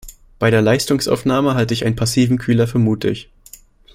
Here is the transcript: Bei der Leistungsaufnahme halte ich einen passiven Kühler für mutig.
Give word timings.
Bei 0.39 0.49
der 0.49 0.63
Leistungsaufnahme 0.63 1.53
halte 1.53 1.75
ich 1.75 1.85
einen 1.85 1.95
passiven 1.95 2.39
Kühler 2.39 2.65
für 2.67 2.79
mutig. 2.79 3.29